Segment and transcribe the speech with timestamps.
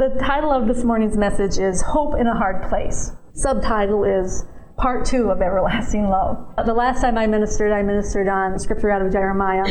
[0.00, 3.12] the title of this morning's message is Hope in a Hard Place.
[3.34, 4.46] Subtitle is
[4.78, 6.38] Part Two of Everlasting Love.
[6.64, 9.66] The last time I ministered, I ministered on scripture out of Jeremiah,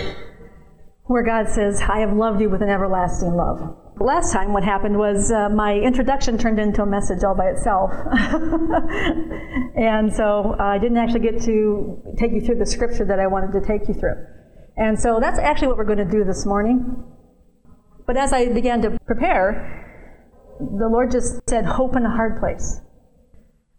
[1.06, 3.76] where God says, I have loved you with an everlasting love.
[4.00, 7.90] Last time, what happened was uh, my introduction turned into a message all by itself.
[9.76, 13.26] and so uh, I didn't actually get to take you through the scripture that I
[13.26, 14.24] wanted to take you through.
[14.78, 17.04] And so that's actually what we're going to do this morning.
[18.06, 19.88] But as I began to prepare,
[20.60, 22.82] the Lord just said, Hope in a hard place.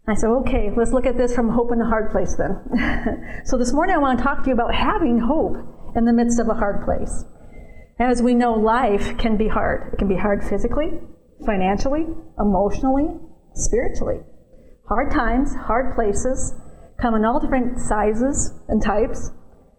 [0.07, 2.57] I said, okay, let's look at this from hope in a hard place then.
[3.45, 5.55] so this morning I want to talk to you about having hope
[5.95, 7.23] in the midst of a hard place.
[7.99, 9.93] As we know, life can be hard.
[9.93, 10.99] It can be hard physically,
[11.45, 12.07] financially,
[12.39, 13.19] emotionally,
[13.53, 14.21] spiritually.
[14.89, 16.55] Hard times, hard places
[16.99, 19.31] come in all different sizes and types,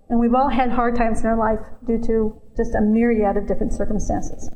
[0.09, 3.49] and we've all had hard times in our life due to just a myriad of
[3.49, 4.51] different circumstances.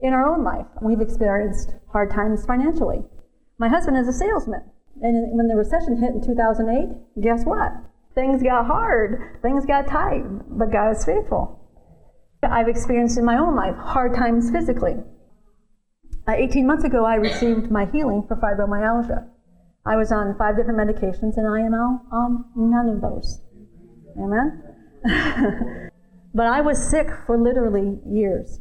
[0.00, 3.02] In our own life, we've experienced hard times financially.
[3.58, 4.62] My husband is a salesman,
[5.00, 7.72] and when the recession hit in 2008, guess what?
[8.14, 11.60] Things got hard, things got tight, but God is faithful.
[12.42, 14.96] I've experienced in my own life hard times physically.
[16.28, 19.26] Uh, 18 months ago, I received my healing for fibromyalgia.
[19.86, 23.40] I was on five different medications, and I am on none of those.
[24.18, 24.62] Amen?
[26.34, 28.60] but I was sick for literally years,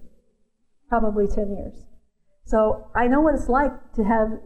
[0.89, 1.86] probably 10 years.
[2.45, 4.39] So I know what it's like to have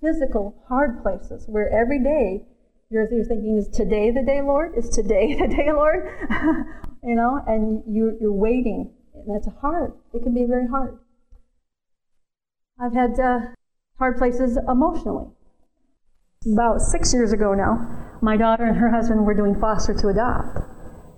[0.00, 2.46] physical hard places where every day
[2.90, 4.72] you're, you're thinking, is today the day, Lord?
[4.76, 6.08] Is today the day, Lord?
[7.02, 8.90] you know, and you, you're waiting.
[9.14, 9.92] And that's hard.
[10.12, 10.98] It can be very hard.
[12.80, 13.40] I've had uh,
[13.98, 15.26] hard places emotionally.
[16.50, 20.58] About six years ago now, my daughter and her husband were doing foster to adopt.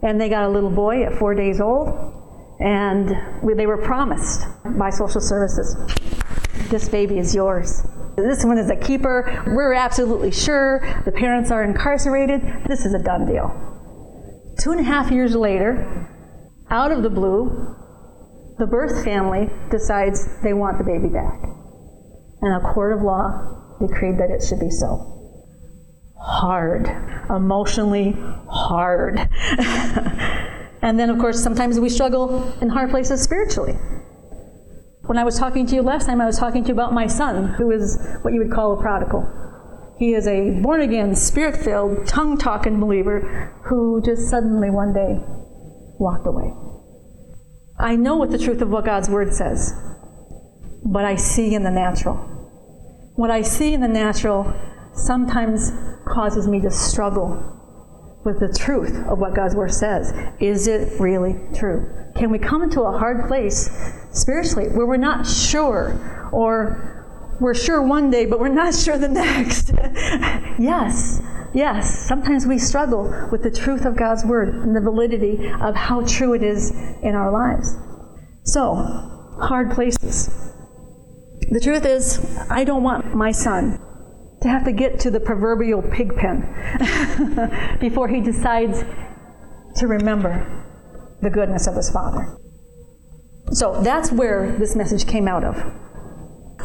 [0.03, 1.89] And they got a little boy at four days old,
[2.63, 3.11] and
[3.57, 4.47] they were promised
[4.79, 5.77] by social services
[6.73, 7.83] this baby is yours.
[8.17, 9.45] This one is a keeper.
[9.47, 10.81] We're absolutely sure.
[11.05, 12.41] The parents are incarcerated.
[12.67, 14.55] This is a done deal.
[14.59, 16.09] Two and a half years later,
[16.71, 17.77] out of the blue,
[18.59, 21.43] the birth family decides they want the baby back.
[22.41, 25.09] And a court of law decreed that it should be so.
[26.19, 26.89] Hard,
[27.29, 28.17] emotionally
[28.49, 29.29] hard.
[30.83, 33.75] and then, of course, sometimes we struggle in hard places spiritually.
[35.07, 37.07] When I was talking to you last time, I was talking to you about my
[37.07, 39.25] son, who is what you would call a prodigal.
[39.99, 45.21] He is a born again, spirit filled, tongue talking believer who just suddenly one day
[46.01, 46.53] walked away.
[47.79, 49.73] I know what the truth of what God's word says,
[50.85, 52.17] but I see in the natural.
[53.15, 54.53] What I see in the natural
[54.95, 55.73] sometimes
[56.07, 57.62] causes me to struggle
[58.25, 60.13] with the truth of what God's word says.
[60.41, 61.89] Is it really true?
[62.15, 63.71] Can we come into a hard place
[64.13, 66.93] spiritually where we're not sure or
[67.41, 69.71] we're sure one day, but we're not sure the next.
[70.59, 71.21] yes,
[71.53, 72.07] yes.
[72.07, 76.35] Sometimes we struggle with the truth of God's word and the validity of how true
[76.35, 76.71] it is
[77.03, 77.77] in our lives.
[78.45, 78.75] So,
[79.41, 80.31] hard places.
[81.51, 83.81] The truth is, I don't want my son
[84.43, 88.85] to have to get to the proverbial pig pen before he decides
[89.77, 90.65] to remember
[91.23, 92.37] the goodness of his father.
[93.53, 95.57] So that's where this message came out of.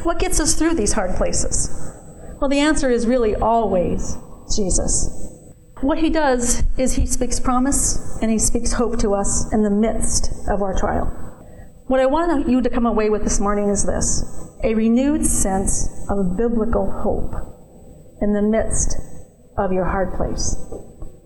[0.04, 1.70] What gets us through these hard places?
[2.40, 4.18] Well, the answer is really always
[4.56, 5.14] Jesus.
[5.82, 9.70] What he does is he speaks promise and he speaks hope to us in the
[9.70, 11.06] midst of our trial.
[11.88, 14.24] What I want you to come away with this morning is this
[14.64, 17.57] a renewed sense of biblical hope
[18.22, 18.98] in the midst
[19.58, 20.56] of your hard place.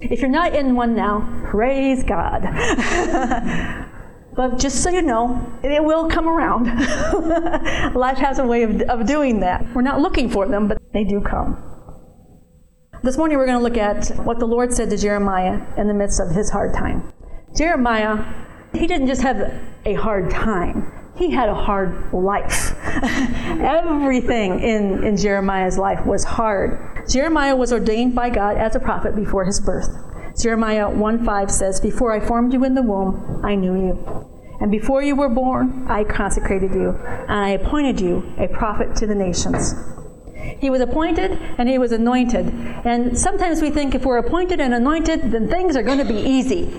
[0.02, 2.44] If you're not in one now, praise God.
[4.34, 6.66] But just so you know, it will come around.
[7.96, 9.66] Life has a way of, of doing that.
[9.74, 11.62] We're not looking for them, but they do come.
[13.04, 15.94] This morning we're going to look at what the Lord said to Jeremiah in the
[15.94, 17.12] midst of his hard time.
[17.58, 18.24] Jeremiah,
[18.74, 19.54] he didn't just have
[19.86, 22.76] a hard time, he had a hard life.
[23.62, 27.08] Everything in, in Jeremiah's life was hard.
[27.08, 29.90] Jeremiah was ordained by God as a prophet before his birth.
[30.42, 34.28] Jeremiah 1 5 says, Before I formed you in the womb, I knew you.
[34.62, 39.08] And before you were born, I consecrated you, and I appointed you a prophet to
[39.08, 39.76] the nations.
[40.60, 42.48] He was appointed and he was anointed.
[42.86, 46.20] And sometimes we think if we're appointed and anointed, then things are going to be
[46.20, 46.70] easy.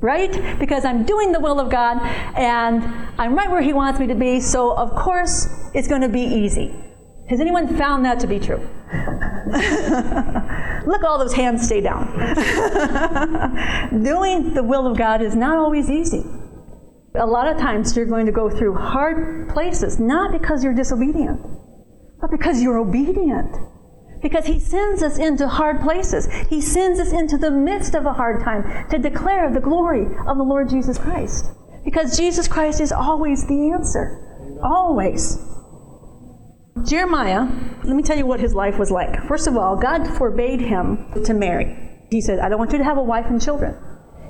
[0.00, 0.58] Right?
[0.58, 1.98] Because I'm doing the will of God
[2.36, 2.84] and
[3.18, 6.22] I'm right where He wants me to be, so of course it's going to be
[6.22, 6.74] easy.
[7.28, 8.56] Has anyone found that to be true?
[10.86, 12.06] Look, all those hands stay down.
[14.02, 16.24] Doing the will of God is not always easy.
[17.14, 21.40] A lot of times you're going to go through hard places, not because you're disobedient,
[22.20, 23.54] but because you're obedient.
[24.20, 26.28] Because he sends us into hard places.
[26.48, 30.36] He sends us into the midst of a hard time to declare the glory of
[30.36, 31.46] the Lord Jesus Christ.
[31.84, 34.58] Because Jesus Christ is always the answer.
[34.62, 35.38] Always.
[36.84, 37.48] Jeremiah,
[37.84, 39.22] let me tell you what his life was like.
[39.24, 42.06] First of all, God forbade him to marry.
[42.10, 43.76] He said, I don't want you to have a wife and children.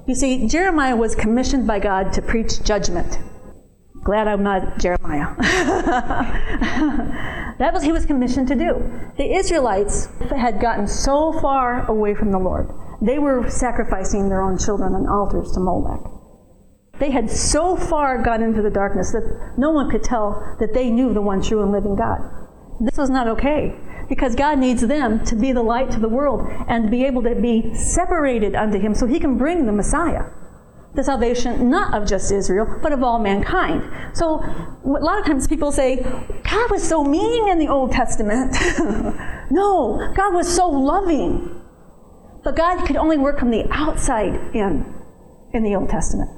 [0.07, 3.19] You see, Jeremiah was commissioned by God to preach judgment.
[4.05, 5.35] Glad I'm not Jeremiah.
[7.59, 9.13] that was he was commissioned to do.
[9.17, 12.71] The Israelites had gotten so far away from the Lord.
[13.03, 16.01] They were sacrificing their own children on altars to Molech.
[16.99, 20.91] They had so far gone into the darkness that no one could tell that they
[20.91, 22.19] knew the one true and living God.
[22.81, 23.75] This was not okay
[24.09, 27.35] because God needs them to be the light to the world and be able to
[27.35, 30.25] be separated unto Him so He can bring the Messiah.
[30.99, 33.89] The salvation not of just Israel, but of all mankind.
[34.17, 38.57] So, a lot of times people say, God was so mean in the Old Testament.
[39.53, 41.63] no, God was so loving.
[42.43, 44.93] But God could only work from the outside in
[45.55, 46.31] in the Old Testament.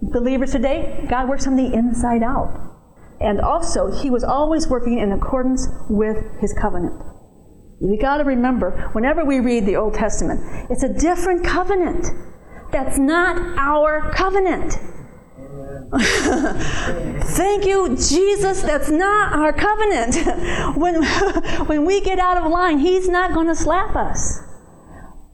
[0.00, 2.58] Believers today, God works from the inside out.
[3.20, 6.98] And also, he was always working in accordance with his covenant.
[7.82, 12.06] We got to remember, whenever we read the Old Testament, it's a different covenant.
[12.72, 14.78] That's not our covenant.
[17.34, 18.62] Thank you, Jesus.
[18.62, 20.76] That's not our covenant.
[20.76, 21.02] when,
[21.66, 24.38] when we get out of line, He's not going to slap us.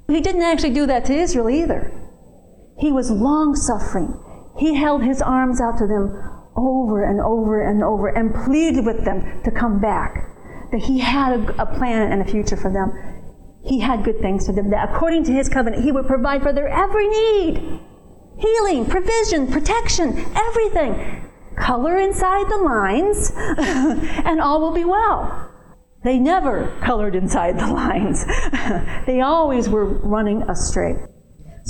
[0.09, 1.93] He didn't actually do that to Israel either.
[2.79, 4.19] He was long suffering.
[4.59, 9.05] He held His arms out to them over and over and over and pleaded with
[9.05, 10.33] them to come back.
[10.73, 13.16] That he had a, a, plan and a future for them.
[13.67, 14.71] He had good things for them.
[14.71, 17.81] That according to his covenant, he would provide for their every need
[18.39, 21.23] healing, provision, protection, everything.
[21.57, 25.51] Color inside the lines, and all will be well.
[26.05, 28.25] They never colored inside the lines,
[29.07, 30.97] they always were running astray.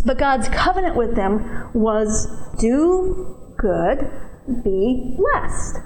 [0.04, 2.26] But God's covenant with them was
[2.58, 4.10] do good
[4.62, 5.78] be blessed.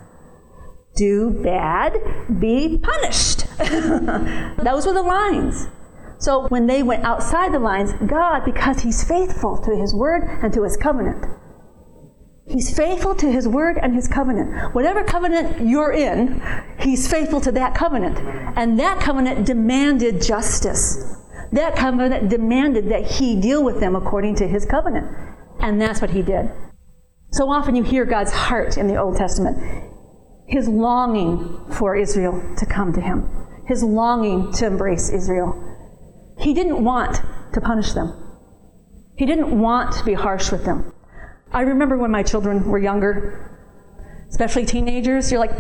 [0.97, 1.95] Do bad,
[2.41, 3.47] be punished.
[3.59, 5.69] Those were the lines.
[6.21, 10.53] So when they went outside the lines, God, because He's faithful to His word and
[10.53, 11.25] to His covenant,
[12.47, 14.75] He's faithful to His word and His covenant.
[14.75, 16.43] Whatever covenant you're in,
[16.79, 18.19] He's faithful to that covenant.
[18.57, 21.17] And that covenant demanded justice.
[21.53, 25.07] That covenant demanded that He deal with them according to His covenant.
[25.61, 26.51] And that's what He did.
[27.33, 29.57] So often you hear God's heart in the Old Testament,
[30.49, 33.31] his longing for Israel to come to him,
[33.67, 35.55] his longing to embrace Israel.
[36.41, 37.21] He didn't want
[37.53, 38.15] to punish them,
[39.17, 40.95] he didn't want to be harsh with them.
[41.53, 43.59] I remember when my children were younger,
[44.29, 45.55] especially teenagers, you're like,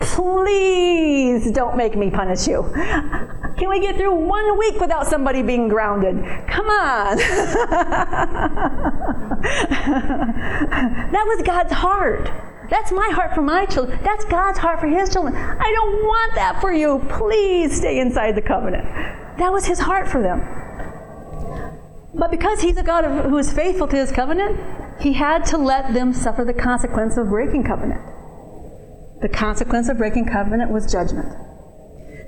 [0.00, 2.68] please don't make me punish you.
[3.56, 6.16] Can we get through one week without somebody being grounded?
[6.48, 7.16] Come on.
[11.12, 12.30] that was God's heart.
[12.68, 13.98] That's my heart for my children.
[14.02, 15.34] That's God's heart for His children.
[15.34, 16.98] I don't want that for you.
[17.08, 18.86] Please stay inside the covenant.
[19.38, 20.40] That was His heart for them.
[22.14, 24.58] But because He's a God who is faithful to His covenant,
[25.00, 28.00] He had to let them suffer the consequence of breaking covenant.
[29.20, 31.28] The consequence of breaking covenant was judgment.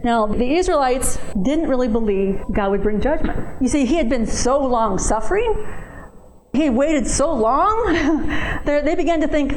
[0.05, 3.61] Now, the Israelites didn't really believe God would bring judgment.
[3.61, 5.67] You see, He had been so long suffering,
[6.53, 9.55] He waited so long, they began to think,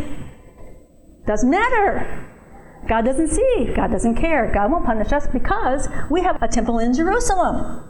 [1.28, 2.31] doesn't matter.
[2.88, 6.80] God doesn't see, God doesn't care, God won't punish us because we have a temple
[6.80, 7.88] in Jerusalem.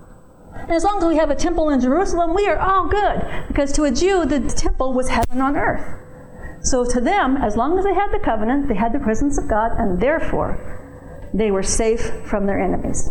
[0.54, 3.48] And as long as we have a temple in Jerusalem, we are all good.
[3.48, 6.00] Because to a Jew, the temple was heaven on earth.
[6.64, 9.50] So to them, as long as they had the covenant, they had the presence of
[9.50, 13.10] God, and therefore they were safe from their enemies.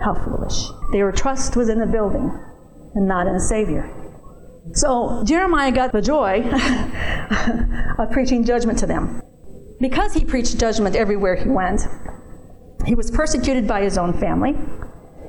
[0.00, 0.66] How foolish.
[0.92, 2.30] Their trust was in a building
[2.94, 3.88] and not in a Savior.
[4.74, 6.42] So Jeremiah got the joy
[7.98, 9.22] of preaching judgment to them.
[9.82, 11.88] Because he preached judgment everywhere he went,
[12.86, 14.54] he was persecuted by his own family.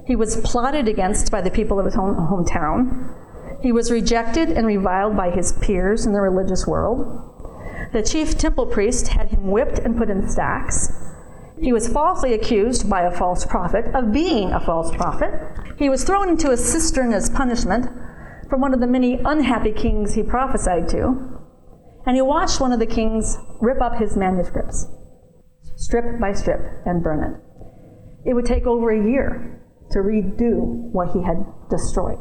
[0.05, 3.15] He was plotted against by the people of his home, hometown.
[3.63, 7.31] He was rejected and reviled by his peers in the religious world.
[7.93, 10.91] The chief temple priest had him whipped and put in stacks.
[11.59, 15.31] He was falsely accused by a false prophet of being a false prophet.
[15.79, 17.87] He was thrown into a cistern as punishment
[18.49, 21.32] from one of the many unhappy kings he prophesied to.
[22.05, 24.87] And he watched one of the kings rip up his manuscripts,
[25.75, 28.29] strip by strip, and burn it.
[28.29, 32.19] It would take over a year to redo what he had destroyed.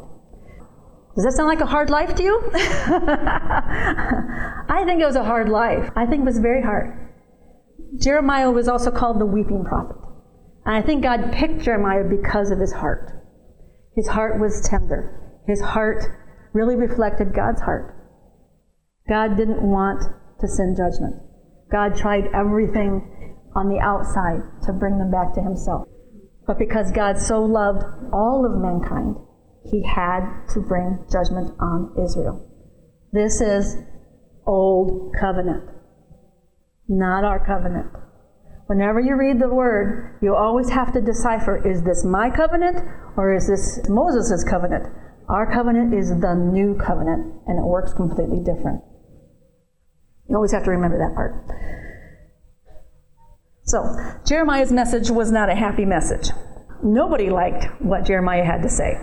[1.15, 2.41] Does that sound like a hard life to you?
[4.69, 5.91] I think it was a hard life.
[5.95, 6.97] I think it was very hard.
[7.99, 9.97] Jeremiah was also called the weeping prophet.
[10.65, 13.11] And I think God picked Jeremiah because of his heart.
[13.95, 15.19] His heart was tender.
[15.45, 16.03] His heart
[16.53, 17.95] really reflected God's heart.
[19.07, 20.01] God didn't want
[20.39, 21.15] to send judgment.
[21.71, 25.87] God tried everything on the outside to bring them back to himself.
[26.47, 29.15] But because God so loved all of mankind,
[29.65, 32.49] he had to bring judgment on Israel.
[33.11, 33.77] This is
[34.45, 35.69] old covenant,
[36.87, 37.87] not our covenant.
[38.67, 42.77] Whenever you read the word, you always have to decipher is this my covenant
[43.15, 44.87] or is this Moses' covenant?
[45.29, 48.81] Our covenant is the new covenant, and it works completely different.
[50.33, 51.45] You always have to remember that part.
[53.65, 53.85] So,
[54.25, 56.31] Jeremiah's message was not a happy message.
[56.81, 58.97] Nobody liked what Jeremiah had to say.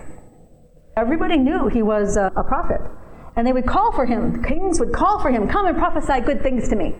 [0.97, 2.81] Everybody knew he was a, prophet.
[3.37, 4.43] And they would call for him.
[4.43, 6.97] Kings would call for him, come and prophesy good things to me.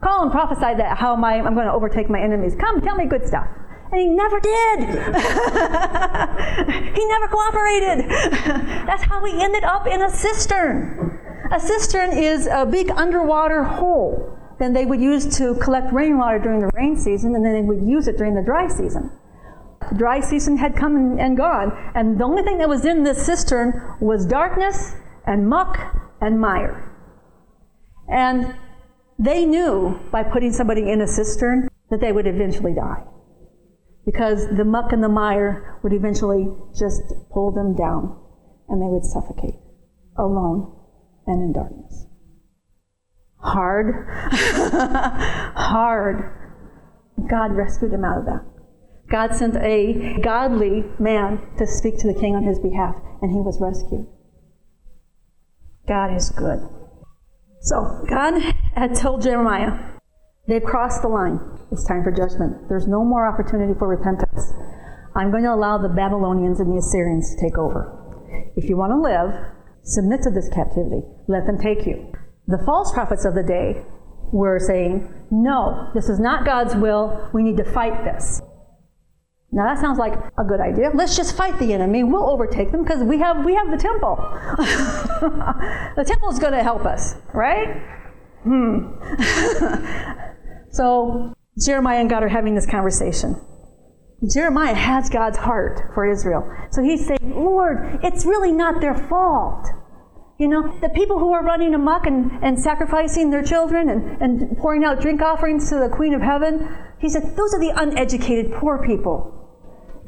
[0.00, 2.54] Call and prophesy that how my, I'm going to overtake my enemies.
[2.60, 3.48] Come, tell me good stuff.
[3.90, 4.78] And he never did.
[6.94, 8.08] he never cooperated.
[8.86, 11.15] That's how he ended up in a cistern.
[11.52, 14.36] A cistern is a big underwater hole.
[14.58, 17.86] Then they would use to collect rainwater during the rain season, and then they would
[17.86, 19.10] use it during the dry season.
[19.90, 23.04] The dry season had come and, and gone, and the only thing that was in
[23.04, 24.94] this cistern was darkness
[25.26, 25.78] and muck
[26.20, 26.92] and mire.
[28.08, 28.54] And
[29.18, 33.04] they knew by putting somebody in a cistern that they would eventually die.
[34.04, 38.18] Because the muck and the mire would eventually just pull them down
[38.68, 39.54] and they would suffocate
[40.16, 40.75] alone
[41.26, 42.06] and in darkness.
[43.38, 44.06] Hard.
[45.56, 46.32] Hard.
[47.28, 48.44] God rescued him out of that.
[49.08, 53.38] God sent a godly man to speak to the king on his behalf, and he
[53.38, 54.06] was rescued.
[55.86, 56.58] God is good.
[57.60, 58.40] So, God
[58.74, 59.78] had told Jeremiah,
[60.48, 61.40] they've crossed the line.
[61.70, 62.68] It's time for judgment.
[62.68, 64.52] There's no more opportunity for repentance.
[65.14, 67.92] I'm going to allow the Babylonians and the Assyrians to take over.
[68.56, 69.55] If you want to live,
[69.86, 71.02] submit to this captivity.
[71.28, 72.12] Let them take you.
[72.46, 73.84] The false prophets of the day
[74.32, 77.30] were saying, no, this is not God's will.
[77.32, 78.42] We need to fight this.
[79.52, 80.90] Now that sounds like a good idea.
[80.92, 82.04] Let's just fight the enemy.
[82.04, 84.16] We'll overtake them because we have we have the temple.
[85.96, 87.80] the temple is going to help us, right?
[88.42, 88.98] Hmm.
[90.72, 93.40] so Jeremiah and God are having this conversation.
[94.32, 96.50] Jeremiah has God's heart for Israel.
[96.70, 99.66] So he's saying, Lord, it's really not their fault.
[100.38, 104.58] You know, the people who are running amok and, and sacrificing their children and, and
[104.58, 106.68] pouring out drink offerings to the Queen of Heaven,
[106.98, 109.32] he said, those are the uneducated poor people.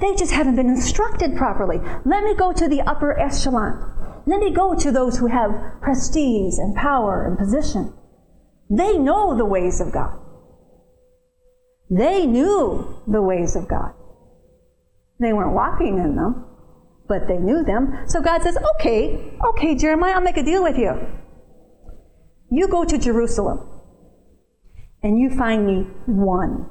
[0.01, 1.79] They just haven't been instructed properly.
[2.05, 4.23] Let me go to the upper echelon.
[4.27, 7.95] Let me go to those who have prestige and power and position.
[8.71, 10.19] They know the ways of God.
[11.91, 13.95] They knew the ways of God.
[15.21, 16.45] They weren't walking in them,
[17.09, 18.05] but they knew them.
[18.07, 20.93] So God says, okay, okay, Jeremiah, I'll make a deal with you.
[22.51, 23.69] You go to Jerusalem
[25.03, 26.71] and you find me one.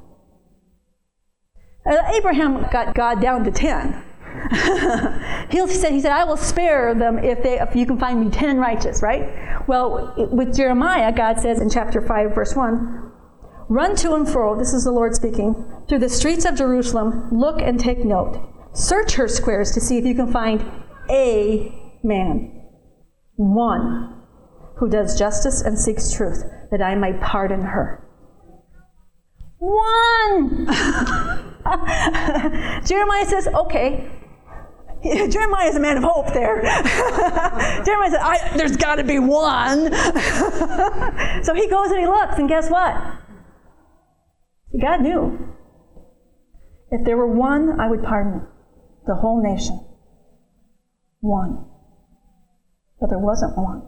[1.86, 4.04] Uh, Abraham got God down to 10.
[5.50, 8.30] he said, he said, I will spare them if, they, if you can find me
[8.30, 9.68] 10 righteous, right?
[9.68, 13.07] Well, with Jeremiah, God says in chapter 5, verse 1,
[13.70, 17.62] Run to and fro, this is the Lord speaking, through the streets of Jerusalem, look
[17.62, 18.40] and take note.
[18.74, 20.64] Search her squares to see if you can find
[21.10, 22.64] a man,
[23.36, 24.24] one,
[24.78, 28.08] who does justice and seeks truth, that I might pardon her.
[29.58, 30.68] One!
[32.86, 34.10] Jeremiah says, okay.
[35.04, 36.62] Jeremiah is a man of hope there.
[37.84, 38.22] Jeremiah says,
[38.56, 39.92] there's got to be one.
[41.44, 42.96] so he goes and he looks, and guess what?
[44.80, 45.56] God knew.
[46.92, 48.48] If there were one, I would pardon
[49.06, 49.86] the whole nation.
[51.20, 51.66] One.
[53.00, 53.84] But there wasn't one.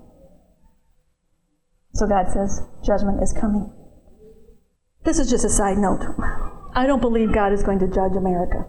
[1.94, 3.72] So God says, judgment is coming.
[5.04, 6.02] This is just a side note.
[6.74, 8.68] I don't believe God is going to judge America.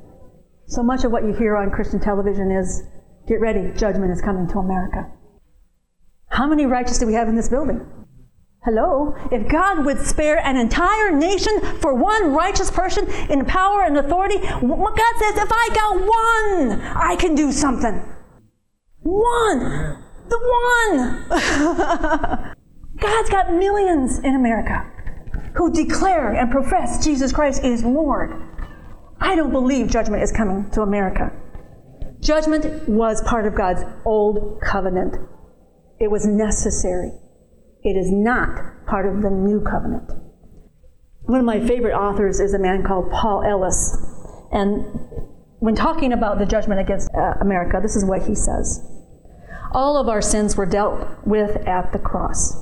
[0.67, 2.83] So much of what you hear on Christian television is
[3.29, 5.11] get ready, judgment is coming to America.
[6.29, 7.87] How many righteous do we have in this building?
[8.63, 9.15] Hello?
[9.33, 14.37] If God would spare an entire nation for one righteous person in power and authority,
[14.39, 18.05] God says, if I got one, I can do something.
[18.99, 20.05] One!
[20.29, 21.25] The one!
[22.99, 24.87] God's got millions in America
[25.55, 28.31] who declare and profess Jesus Christ is Lord.
[29.21, 31.33] I don't believe judgment is coming to America.
[32.21, 35.17] Judgment was part of God's old covenant.
[35.99, 37.20] It was necessary.
[37.83, 40.11] It is not part of the new covenant.
[41.23, 43.97] One of my favorite authors is a man called Paul Ellis.
[44.53, 44.85] And
[45.61, 48.87] when talking about the judgment against uh, America, this is what he says
[49.73, 52.55] All of our sins were dealt with at the cross.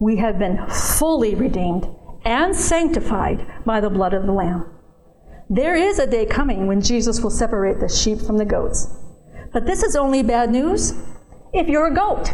[0.00, 1.88] We have been fully redeemed
[2.24, 4.66] and sanctified by the blood of the Lamb.
[5.50, 8.88] There is a day coming when Jesus will separate the sheep from the goats.
[9.52, 10.92] But this is only bad news
[11.52, 12.32] if you're a goat.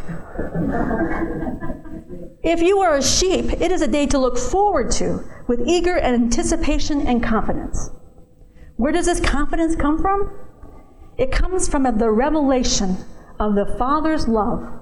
[2.43, 5.99] if you are a sheep, it is a day to look forward to with eager
[5.99, 7.91] anticipation and confidence.
[8.77, 10.37] Where does this confidence come from?
[11.17, 12.97] It comes from the revelation
[13.39, 14.81] of the Father's love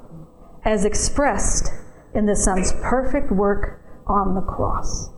[0.64, 1.70] as expressed
[2.14, 5.10] in the Son's perfect work on the cross.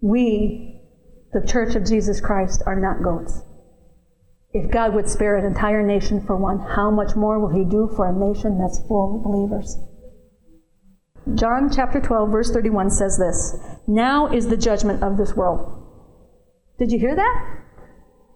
[0.00, 0.80] We,
[1.32, 3.42] the Church of Jesus Christ, are not goats.
[4.54, 7.90] If God would spare an entire nation for one, how much more will He do
[7.96, 9.78] for a nation that's full of believers?
[11.34, 13.56] John chapter 12, verse 31 says this
[13.86, 15.82] Now is the judgment of this world.
[16.78, 17.58] Did you hear that?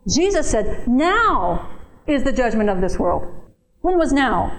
[0.08, 1.68] Jesus said, Now
[2.06, 3.25] is the judgment of this world.
[3.80, 4.58] When was now?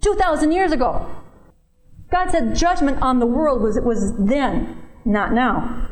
[0.00, 1.06] 2,000 years ago.
[2.10, 5.88] God said judgment on the world was, was then, not now.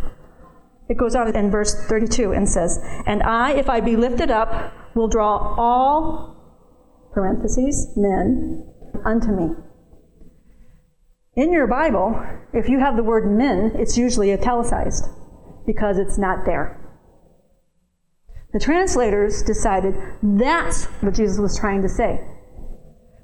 [0.92, 4.74] It goes on in verse 32 and says, And I, if I be lifted up,
[4.94, 8.70] will draw all, parentheses, men,
[9.02, 9.54] unto me.
[11.34, 12.22] In your Bible,
[12.52, 15.06] if you have the word men, it's usually italicized
[15.66, 16.78] because it's not there.
[18.52, 22.20] The translators decided that's what Jesus was trying to say.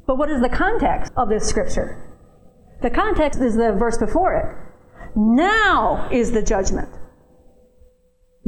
[0.06, 2.18] But what is the context of this scripture?
[2.80, 5.12] The context is the verse before it.
[5.14, 6.88] Now is the judgment.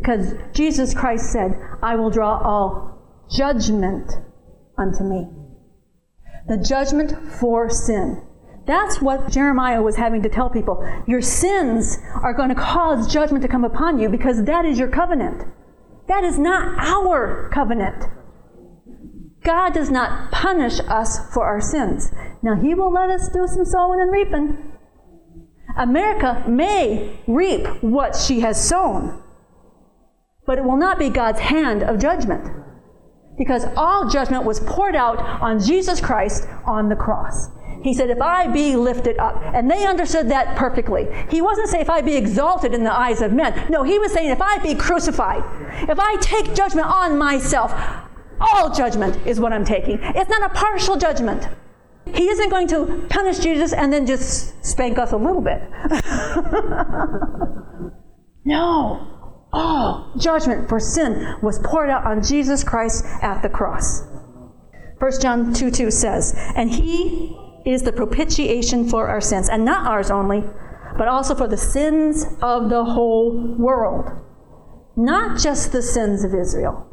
[0.00, 4.11] Because Jesus Christ said, I will draw all judgment
[4.78, 5.28] unto me.
[6.49, 8.23] The judgment for sin.
[8.66, 10.83] That's what Jeremiah was having to tell people.
[11.07, 14.88] Your sins are going to cause judgment to come upon you because that is your
[14.88, 15.42] covenant.
[16.09, 18.04] That is not our covenant.
[19.45, 22.10] God does not punish us for our sins.
[22.43, 24.73] Now, He will let us do some sowing and reaping.
[25.76, 29.23] America may reap what she has sown,
[30.50, 32.45] but it will not be God's hand of judgment.
[33.39, 37.50] Because all judgment was poured out on Jesus Christ on the cross.
[37.84, 39.41] He said, If I be lifted up.
[39.54, 41.06] And they understood that perfectly.
[41.28, 43.71] He wasn't saying, If I be exalted in the eyes of men.
[43.71, 45.45] No, he was saying, If I be crucified,
[45.89, 47.73] if I take judgment on myself,
[48.41, 50.00] all judgment is what I'm taking.
[50.02, 51.47] It's not a partial judgment.
[52.13, 55.63] He isn't going to punish Jesus and then just spank us a little bit.
[58.45, 59.20] no.
[59.52, 64.02] All judgment for sin was poured out on Jesus Christ at the cross.
[64.99, 67.36] 1 John 2 2 says, And he
[67.67, 70.45] is the propitiation for our sins, and not ours only,
[70.97, 74.06] but also for the sins of the whole world.
[74.97, 76.86] Not just the sins of Israel,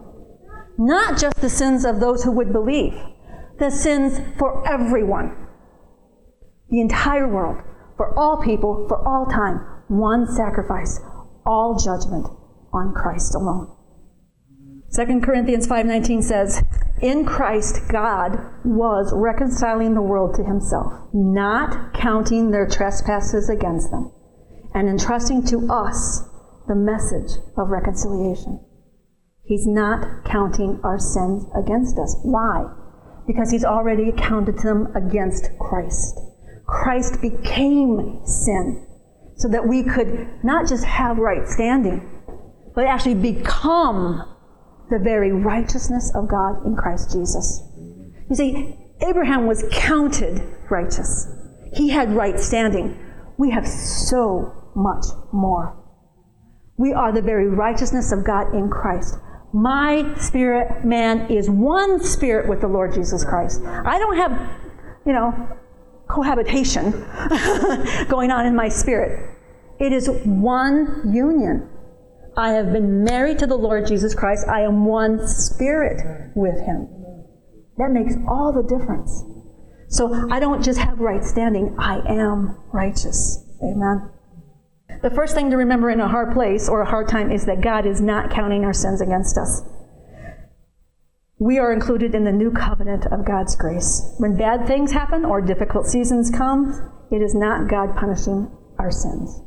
[0.77, 2.93] not just the sins of those who would believe,
[3.59, 5.47] the sins for everyone,
[6.69, 7.61] the entire world,
[7.97, 9.59] for all people, for all time.
[9.89, 10.99] One sacrifice,
[11.45, 12.27] all judgment
[12.77, 13.67] on Christ alone.
[14.93, 16.63] 2 Corinthians 5:19 says,
[17.01, 24.11] "In Christ God was reconciling the world to himself, not counting their trespasses against them,
[24.73, 26.23] and entrusting to us
[26.67, 28.59] the message of reconciliation."
[29.43, 32.17] He's not counting our sins against us.
[32.23, 32.65] Why?
[33.25, 36.19] Because he's already counted them against Christ.
[36.65, 38.85] Christ became sin
[39.35, 42.01] so that we could not just have right standing,
[42.77, 44.23] but actually become
[44.91, 47.63] the very righteousness of God in Christ Jesus.
[48.29, 51.27] You see, Abraham was counted righteous.
[51.73, 52.95] He had right standing.
[53.39, 55.75] We have so much more.
[56.77, 59.17] We are the very righteousness of God in Christ.
[59.53, 63.59] My spirit man is one spirit with the Lord Jesus Christ.
[63.63, 64.51] I don't have,
[65.03, 65.57] you know,
[66.07, 66.91] cohabitation
[68.07, 69.35] going on in my spirit.
[69.79, 71.71] It is one union.
[72.37, 74.47] I have been married to the Lord Jesus Christ.
[74.47, 76.87] I am one spirit with him.
[77.77, 79.23] That makes all the difference.
[79.89, 83.43] So I don't just have right standing, I am righteous.
[83.63, 84.11] Amen.
[85.01, 87.61] The first thing to remember in a hard place or a hard time is that
[87.61, 89.63] God is not counting our sins against us.
[91.39, 94.13] We are included in the new covenant of God's grace.
[94.17, 99.41] When bad things happen or difficult seasons come, it is not God punishing our sins.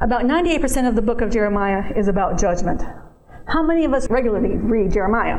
[0.00, 2.82] About 98% of the book of Jeremiah is about judgment.
[3.48, 5.38] How many of us regularly read Jeremiah?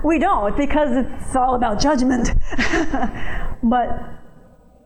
[0.04, 2.30] we don't because it's all about judgment.
[3.62, 3.88] but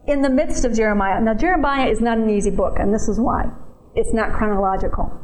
[0.06, 3.18] in the midst of Jeremiah, now Jeremiah is not an easy book, and this is
[3.18, 3.46] why.
[3.94, 5.18] It's not chronological.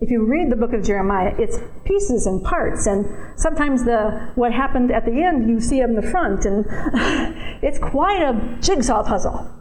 [0.00, 4.52] If you read the book of Jeremiah, it's pieces and parts, and sometimes the what
[4.52, 6.64] happened at the end you see in the front, and
[7.62, 9.57] it's quite a jigsaw puzzle.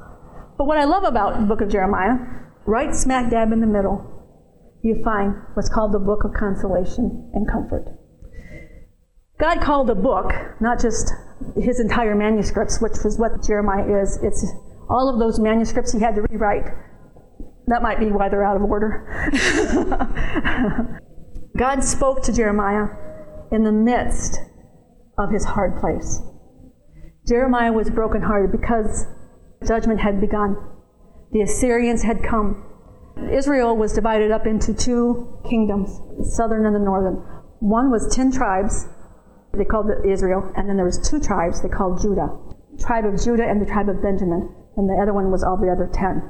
[0.57, 2.15] But what I love about the book of Jeremiah,
[2.65, 4.17] right smack dab in the middle,
[4.81, 7.85] you find what's called the book of consolation and comfort.
[9.39, 11.13] God called a book, not just
[11.55, 14.17] his entire manuscripts, which was what Jeremiah is.
[14.23, 14.45] It's
[14.89, 16.73] all of those manuscripts he had to rewrite.
[17.67, 19.05] That might be why they're out of order.
[21.57, 22.87] God spoke to Jeremiah
[23.51, 24.39] in the midst
[25.17, 26.21] of his hard place.
[27.27, 29.05] Jeremiah was brokenhearted because
[29.65, 30.55] judgment had begun.
[31.31, 32.63] The Assyrians had come.
[33.31, 37.15] Israel was divided up into two kingdoms, the southern and the northern.
[37.59, 38.87] One was 10 tribes,
[39.53, 42.29] they called it Israel, and then there was two tribes they called Judah.
[42.79, 45.71] Tribe of Judah and the tribe of Benjamin, and the other one was all the
[45.71, 46.21] other 10.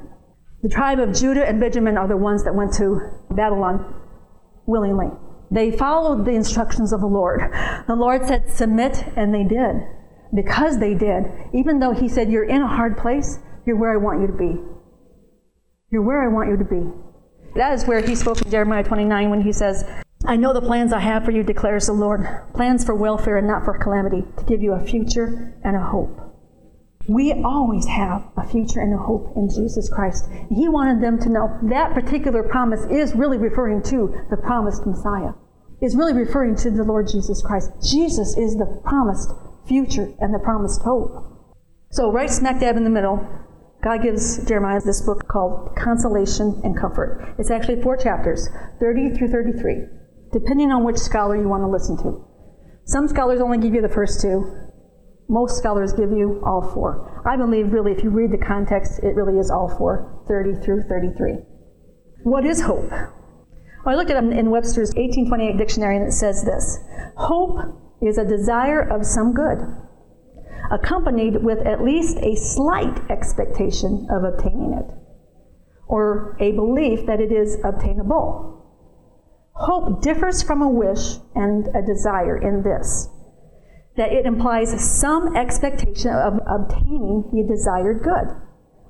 [0.63, 2.99] The tribe of Judah and Benjamin are the ones that went to
[3.31, 3.93] Babylon
[4.65, 5.07] willingly.
[5.51, 7.41] They followed the instructions of the Lord.
[7.87, 9.75] The Lord said, Submit, and they did.
[10.37, 13.97] Because they did, even though He said, You're in a hard place, you're where I
[13.97, 14.55] want you to be.
[15.89, 16.83] You're where I want you to be.
[17.55, 19.83] That is where He spoke in Jeremiah 29 when He says,
[20.25, 22.21] I know the plans I have for you, declares the Lord
[22.53, 26.19] plans for welfare and not for calamity, to give you a future and a hope.
[27.09, 30.29] We always have a future and a hope in Jesus Christ.
[30.49, 35.31] He wanted them to know that particular promise is really referring to the promised Messiah,
[35.81, 37.71] is really referring to the Lord Jesus Christ.
[37.81, 39.31] Jesus is the promised
[39.67, 41.11] future and the promised hope.
[41.91, 43.25] So, right smack dab in the middle,
[43.83, 47.35] God gives Jeremiah this book called Consolation and Comfort.
[47.37, 48.49] It's actually four chapters,
[48.79, 49.83] 30 through 33,
[50.33, 52.25] depending on which scholar you want to listen to.
[52.85, 54.67] Some scholars only give you the first two,
[55.29, 57.21] most scholars give you all four.
[57.25, 60.83] I believe, really, if you read the context, it really is all four 30 through
[60.83, 61.33] 33.
[62.23, 62.89] What is hope?
[62.89, 66.79] Well, I looked at it in Webster's 1828 dictionary and it says this
[67.17, 67.59] Hope
[68.01, 69.59] is a desire of some good,
[70.71, 74.93] accompanied with at least a slight expectation of obtaining it,
[75.87, 78.53] or a belief that it is obtainable.
[79.53, 83.09] Hope differs from a wish and a desire in this
[83.97, 88.27] that it implies some expectation of obtaining the desired good,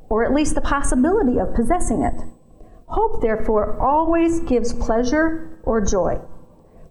[0.10, 2.22] or at least the possibility of possessing it.
[2.88, 6.20] Hope, therefore, always gives pleasure or joy,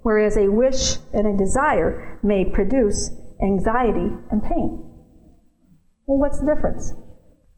[0.07, 3.11] whereas a wish and a desire may produce
[3.43, 4.79] anxiety and pain.
[6.07, 6.93] Well, what's the difference?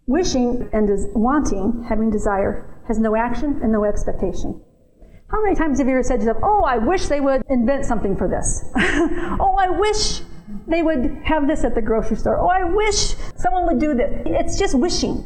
[0.06, 4.64] Wishing and des- wanting, having desire, has no action and no expectation.
[5.30, 7.84] How many times have you ever said to yourself, Oh, I wish they would invent
[7.84, 8.64] something for this?
[9.38, 10.22] oh, I wish
[10.66, 12.40] they would have this at the grocery store.
[12.40, 14.22] Oh, I wish someone would do this.
[14.24, 15.22] It's just wishing.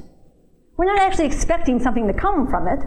[0.77, 2.81] We're not actually expecting something to come from it.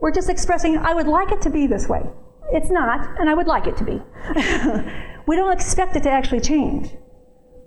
[0.00, 2.02] We're just expressing, I would like it to be this way.
[2.52, 4.00] It's not, and I would like it to be.
[5.26, 6.90] we don't expect it to actually change.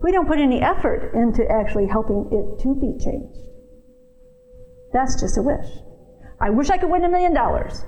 [0.01, 3.39] We don't put any effort into actually helping it to be changed.
[4.93, 5.67] That's just a wish.
[6.41, 7.83] I wish I could win a million dollars.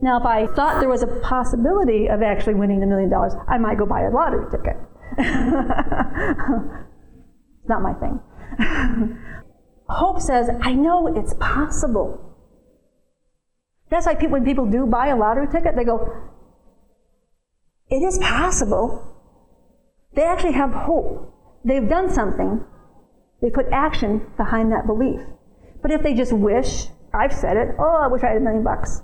[0.00, 3.58] Now, if I thought there was a possibility of actually winning a million dollars, I
[3.58, 4.76] might go buy a lottery ticket.
[7.66, 8.20] Not my thing.
[9.88, 12.27] Hope says, I know it's possible.
[13.90, 16.12] That's why people, when people do buy a lottery ticket, they go,
[17.88, 19.16] it is possible.
[20.14, 21.34] They actually have hope.
[21.64, 22.64] They've done something.
[23.40, 25.20] They put action behind that belief.
[25.80, 28.64] But if they just wish, I've said it, oh, I wish I had a million
[28.64, 29.02] bucks.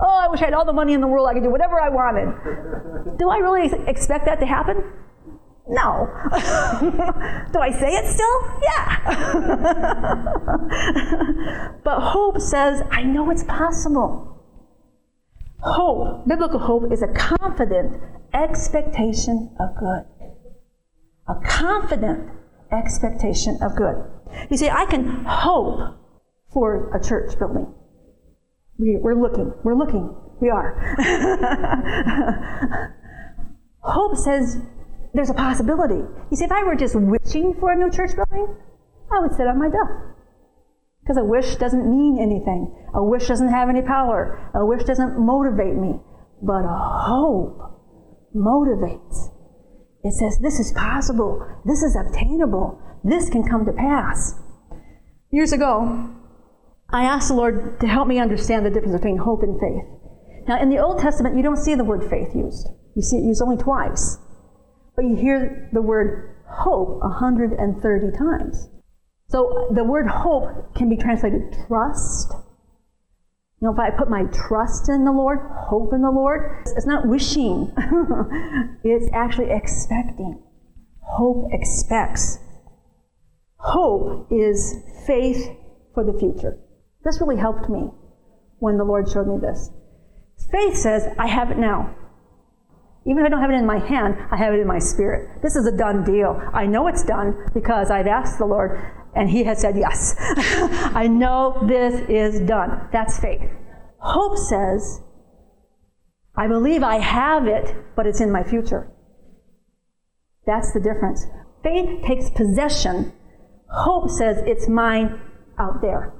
[0.00, 1.28] Oh, I wish I had all the money in the world.
[1.28, 3.18] I could do whatever I wanted.
[3.18, 4.84] do I really expect that to happen?
[5.68, 6.08] No.
[7.52, 8.60] do I say it still?
[8.62, 9.12] Yeah.
[11.84, 14.44] but hope says, I know it's possible.
[15.60, 18.00] Hope, biblical hope, is a confident
[18.32, 20.04] expectation of good.
[21.28, 22.30] A confident
[22.70, 23.96] expectation of good.
[24.50, 25.96] You see, I can hope
[26.52, 27.74] for a church building.
[28.78, 29.52] We, we're looking.
[29.64, 30.14] We're looking.
[30.40, 30.76] We are.
[33.80, 34.58] Hope says
[35.16, 36.02] there's a possibility.
[36.30, 38.54] You see, if I were just wishing for a new church building,
[39.10, 39.90] I would sit on my duff.
[41.00, 42.74] Because a wish doesn't mean anything.
[42.94, 44.50] A wish doesn't have any power.
[44.54, 46.00] A wish doesn't motivate me.
[46.42, 47.60] But a hope
[48.34, 49.30] motivates.
[50.02, 51.46] It says, this is possible.
[51.64, 52.80] This is obtainable.
[53.04, 54.34] This can come to pass.
[55.30, 56.10] Years ago,
[56.90, 59.84] I asked the Lord to help me understand the difference between hope and faith.
[60.48, 62.68] Now, in the Old Testament, you don't see the word faith used.
[62.94, 64.18] You see it used only twice.
[64.96, 68.68] But you hear the word hope 130 times.
[69.28, 72.32] So the word hope can be translated trust.
[73.60, 76.86] You know, if I put my trust in the Lord, hope in the Lord, it's
[76.86, 77.72] not wishing,
[78.84, 80.42] it's actually expecting.
[81.00, 82.38] Hope expects.
[83.56, 85.50] Hope is faith
[85.94, 86.58] for the future.
[87.04, 87.90] This really helped me
[88.58, 89.70] when the Lord showed me this.
[90.50, 91.94] Faith says, I have it now.
[93.06, 95.40] Even if I don't have it in my hand, I have it in my spirit.
[95.40, 96.42] This is a done deal.
[96.52, 98.80] I know it's done because I've asked the Lord
[99.14, 100.16] and He has said yes.
[100.18, 102.88] I know this is done.
[102.92, 103.48] That's faith.
[103.98, 105.00] Hope says,
[106.36, 108.90] I believe I have it, but it's in my future.
[110.44, 111.24] That's the difference.
[111.62, 113.12] Faith takes possession.
[113.70, 115.20] Hope says it's mine
[115.58, 116.12] out there.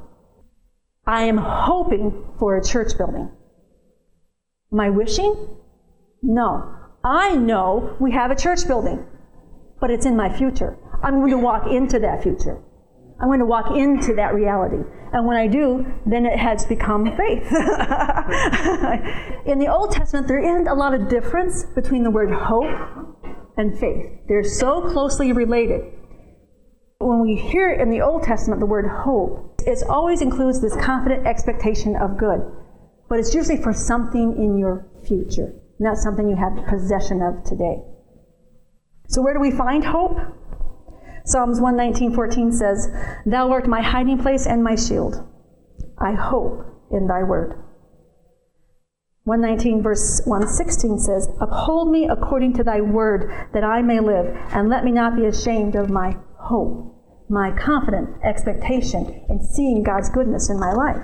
[1.07, 3.31] I am hoping for a church building.
[4.73, 5.57] Am I wishing?
[6.27, 6.75] No.
[7.05, 9.07] I know we have a church building,
[9.81, 10.77] but it's in my future.
[11.01, 12.61] I'm going to walk into that future.
[13.21, 14.83] I'm going to walk into that reality.
[15.13, 17.47] And when I do, then it has become faith.
[19.47, 22.75] in the Old Testament, there isn't a lot of difference between the word hope
[23.57, 24.11] and faith.
[24.27, 25.93] They're so closely related.
[26.99, 31.25] When we hear in the Old Testament the word hope, it always includes this confident
[31.25, 32.41] expectation of good.
[33.09, 37.83] But it's usually for something in your future not something you have possession of today.
[39.09, 40.19] So where do we find hope?
[41.25, 42.89] Psalms 119:14 says,
[43.25, 45.25] "Thou art my hiding place and my shield.
[45.99, 47.55] I hope in thy word."
[49.25, 54.69] 119 verse 116 says, "Uphold me according to thy word, that I may live, and
[54.69, 56.95] let me not be ashamed of my hope,
[57.29, 61.03] my confident expectation in seeing God's goodness in my life."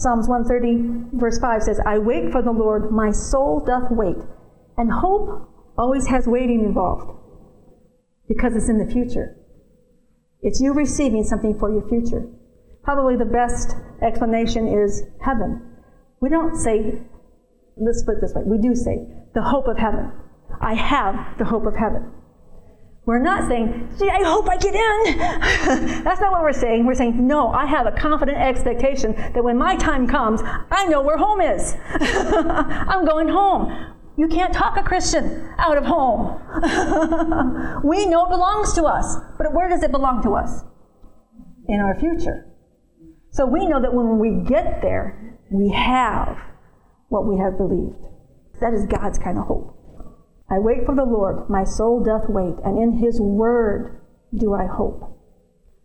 [0.00, 4.16] Psalms 130, verse 5 says, I wait for the Lord, my soul doth wait.
[4.78, 7.18] And hope always has waiting involved
[8.26, 9.36] because it's in the future.
[10.40, 12.26] It's you receiving something for your future.
[12.82, 15.60] Probably the best explanation is heaven.
[16.22, 17.02] We don't say,
[17.76, 20.12] let's put it this way, we do say, the hope of heaven.
[20.62, 22.10] I have the hope of heaven.
[23.10, 25.18] We're not saying, gee, I hope I get in.
[26.04, 26.86] That's not what we're saying.
[26.86, 31.02] We're saying, no, I have a confident expectation that when my time comes, I know
[31.02, 31.74] where home is.
[31.88, 33.96] I'm going home.
[34.16, 36.40] You can't talk a Christian out of home.
[37.82, 40.62] we know it belongs to us, but where does it belong to us?
[41.66, 42.46] In our future.
[43.32, 46.38] So we know that when we get there, we have
[47.08, 48.04] what we have believed.
[48.60, 49.79] That is God's kind of hope.
[50.50, 54.00] I wait for the Lord, my soul doth wait, and in his word
[54.36, 55.16] do I hope.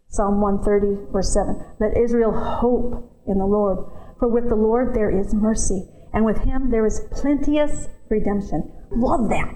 [0.09, 1.63] Psalm 130, verse 7.
[1.79, 3.77] Let Israel hope in the Lord,
[4.17, 8.71] for with the Lord there is mercy, and with him there is plenteous redemption.
[8.89, 9.55] Love that.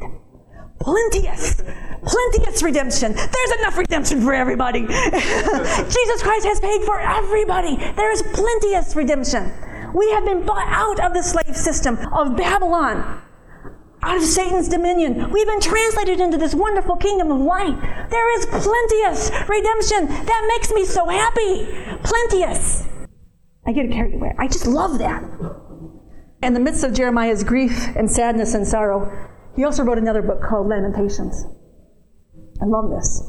[0.80, 1.62] Plenteous,
[2.06, 3.14] plenteous redemption.
[3.14, 4.82] There's enough redemption for everybody.
[4.88, 7.76] Jesus Christ has paid for everybody.
[7.96, 9.52] There is plenteous redemption.
[9.94, 13.24] We have been bought out of the slave system of Babylon
[14.02, 15.32] out of Satan's dominion.
[15.32, 18.10] We've been translated into this wonderful kingdom of light.
[18.10, 20.08] There is plenteous redemption.
[20.26, 21.66] That makes me so happy.
[22.04, 22.88] Plenteous.
[23.66, 24.34] I get carried away.
[24.40, 25.24] I just love that.
[26.42, 30.42] In the midst of Jeremiah's grief and sadness and sorrow, he also wrote another book
[30.42, 31.44] called Lamentations.
[32.62, 33.22] I love this.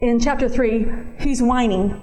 [0.00, 0.86] In chapter 3,
[1.20, 2.02] he's whining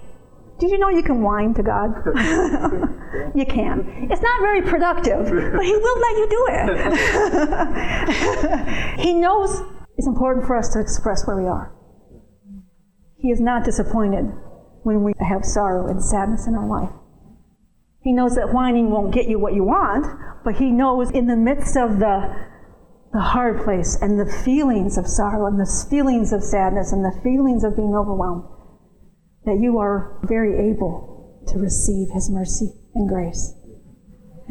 [0.59, 1.91] did you know you can whine to God?
[3.35, 4.07] you can.
[4.09, 6.95] It's not very productive, but He will let you do it.
[8.99, 9.61] he knows
[9.97, 11.73] it's important for us to express where we are.
[13.17, 14.31] He is not disappointed
[14.83, 16.91] when we have sorrow and sadness in our life.
[18.01, 20.05] He knows that whining won't get you what you want,
[20.43, 22.33] but He knows in the midst of the,
[23.11, 27.19] the hard place and the feelings of sorrow and the feelings of sadness and the
[27.23, 28.43] feelings of being overwhelmed,
[29.45, 33.53] that you are very able to receive His mercy and grace.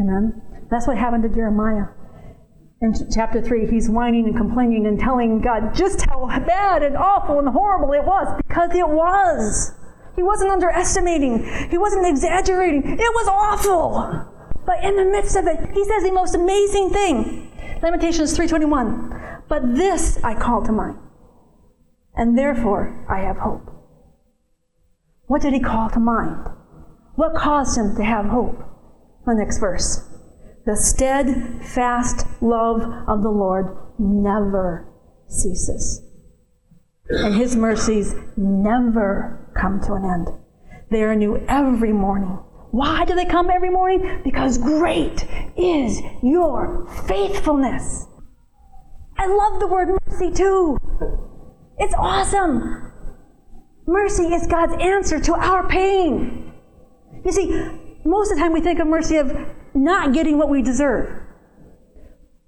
[0.00, 0.42] Amen?
[0.70, 1.87] That's what happened to Jeremiah.
[2.80, 7.38] In chapter 3, he's whining and complaining and telling God just how bad and awful
[7.38, 9.72] and horrible it was because it was.
[10.16, 12.83] He wasn't underestimating, he wasn't exaggerating.
[12.85, 14.30] It was awful.
[14.66, 17.50] But in the midst of it, he says the most amazing thing.
[17.83, 19.42] Lamentations 3:21.
[19.48, 20.98] But this I call to mind,
[22.16, 23.73] and therefore I have hope.
[25.26, 26.48] What did he call to mind?
[27.14, 28.62] What caused him to have hope?
[29.26, 30.08] The next verse.
[30.66, 34.88] The steadfast love of the Lord never
[35.26, 36.02] ceases,
[37.08, 40.28] and his mercies never come to an end.
[40.90, 42.38] They are new every morning.
[42.70, 44.20] Why do they come every morning?
[44.24, 48.06] Because great is your faithfulness.
[49.16, 50.78] I love the word mercy too.
[51.78, 52.90] It's awesome.
[53.86, 56.52] Mercy is God's answer to our pain.
[57.24, 57.48] You see,
[58.04, 59.32] most of the time we think of mercy of
[59.74, 61.20] not getting what we deserve.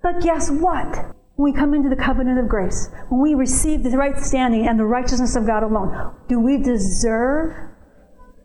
[0.03, 1.14] But guess what?
[1.37, 4.79] When we come into the covenant of grace, when we receive the right standing and
[4.79, 7.55] the righteousness of God alone, do we deserve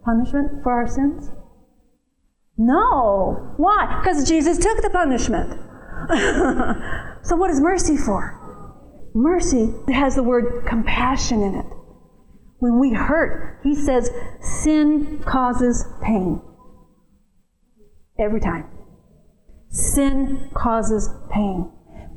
[0.03, 1.29] punishment for our sins?
[2.57, 3.53] No.
[3.57, 4.01] Why?
[4.01, 5.51] Because Jesus took the punishment.
[7.23, 8.37] so, what is mercy for?
[9.13, 11.65] Mercy has the word compassion in it.
[12.61, 16.39] When we hurt, he says sin causes pain.
[18.19, 18.65] Every time.
[19.69, 21.71] Sin causes pain.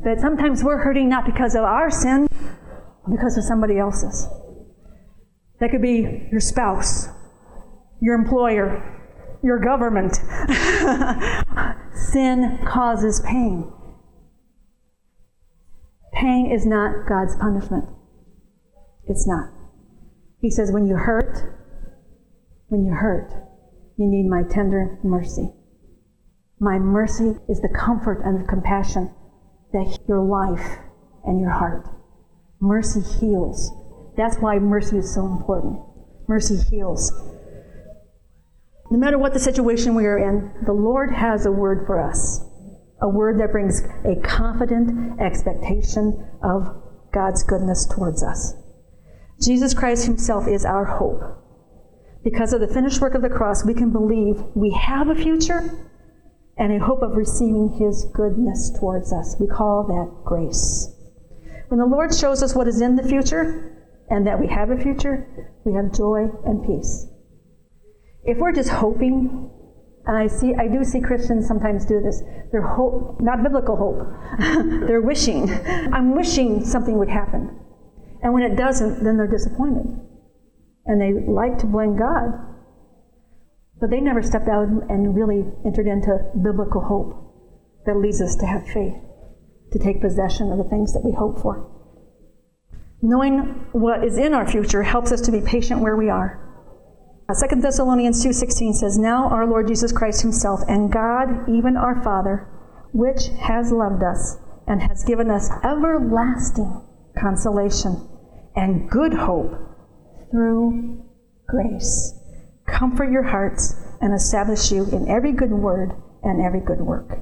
[0.04, 2.28] But sometimes we're hurting not because of our sin,
[3.10, 4.28] because of somebody else's.
[5.60, 7.08] That could be your spouse,
[8.02, 10.14] your employer, your government.
[11.94, 13.72] sin causes pain.
[16.12, 17.86] Pain is not God's punishment.
[19.06, 19.53] It's not.
[20.44, 21.42] He says, when you hurt,
[22.68, 23.32] when you hurt,
[23.96, 25.48] you need my tender mercy.
[26.60, 29.10] My mercy is the comfort and the compassion
[29.72, 30.80] that your life
[31.24, 31.88] and your heart.
[32.60, 33.72] Mercy heals.
[34.18, 35.80] That's why mercy is so important.
[36.28, 37.10] Mercy heals.
[38.90, 42.44] No matter what the situation we are in, the Lord has a word for us.
[43.00, 46.68] A word that brings a confident expectation of
[47.14, 48.56] God's goodness towards us.
[49.44, 51.22] Jesus Christ Himself is our hope.
[52.22, 55.86] Because of the finished work of the cross, we can believe we have a future
[56.56, 59.36] and a hope of receiving His goodness towards us.
[59.38, 60.94] We call that grace.
[61.68, 64.78] When the Lord shows us what is in the future and that we have a
[64.78, 67.06] future, we have joy and peace.
[68.24, 69.50] If we're just hoping,
[70.06, 72.22] and I see, I do see Christians sometimes do this.
[72.52, 74.06] They're hope, not biblical hope.
[74.86, 75.50] they're wishing.
[75.92, 77.58] I'm wishing something would happen,
[78.24, 79.86] and when it doesn't, then they're disappointed,
[80.86, 82.54] and they like to blame God
[83.80, 88.46] but they never stepped out and really entered into biblical hope that leads us to
[88.46, 88.94] have faith,
[89.72, 91.70] to take possession of the things that we hope for.
[93.02, 96.40] Knowing what is in our future helps us to be patient where we are.
[97.28, 102.02] Uh, 2 Thessalonians 2:16 says, "Now our Lord Jesus Christ himself and God, even our
[102.02, 102.46] Father,
[102.92, 106.80] which has loved us and has given us everlasting
[107.18, 108.00] consolation
[108.54, 109.54] and good hope
[110.30, 111.02] through
[111.46, 112.20] grace."
[112.66, 117.20] comfort your hearts, and establish you in every good word and every good work.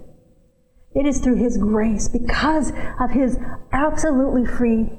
[0.94, 3.38] It is through His grace, because of His
[3.72, 4.98] absolutely free,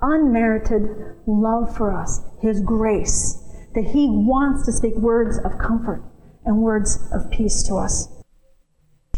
[0.00, 0.82] unmerited
[1.26, 3.38] love for us, His grace,
[3.74, 6.02] that He wants to speak words of comfort
[6.44, 8.08] and words of peace to us.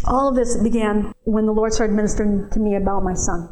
[0.06, 3.48] All of this began when the Lord started ministering to me about my son.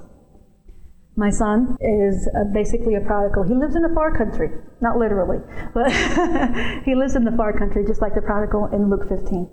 [1.15, 3.45] My son is uh, basically a prodigal.
[3.45, 4.49] He lives in a far country,
[4.81, 5.39] not literally,
[5.75, 5.93] but
[6.85, 9.51] he lives in the far country, just like the prodigal in Luke 15.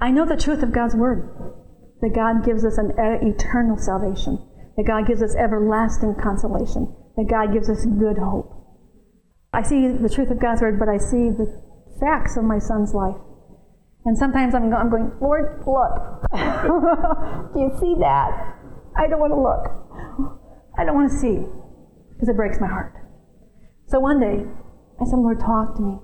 [0.00, 1.28] I know the truth of God's word
[2.00, 4.38] that God gives us an eternal salvation,
[4.76, 8.56] that God gives us everlasting consolation, that God gives us good hope.
[9.52, 11.50] I see the truth of God's word, but I see the
[12.00, 13.16] facts of my son's life.
[14.04, 16.24] And sometimes I'm, I'm going, Lord, look.
[17.52, 18.56] Do you see that?
[18.96, 19.80] I don't want to look.
[20.80, 21.44] I don't want to see
[22.14, 22.94] because it breaks my heart.
[23.88, 24.46] So one day,
[24.98, 25.98] I said, Lord, talk to me.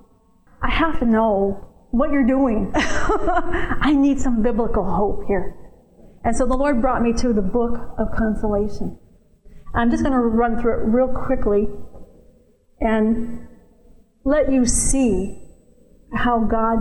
[0.60, 2.72] I have to know what you're doing.
[2.74, 5.56] I need some biblical hope here.
[6.24, 8.98] And so the Lord brought me to the book of consolation.
[9.74, 11.68] I'm just going to run through it real quickly
[12.80, 13.48] and
[14.24, 15.42] let you see
[16.12, 16.80] how God